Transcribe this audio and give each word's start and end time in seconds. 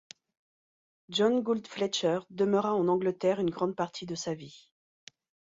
John 1.09 1.43
Gould 1.43 1.67
Fletcher, 1.67 2.21
demeura 2.31 2.73
en 2.73 2.87
Angleterre 2.87 3.39
une 3.39 3.51
grande 3.51 3.75
partie 3.75 4.07
de 4.07 4.15
sa 4.15 4.33
vie. 4.33 4.71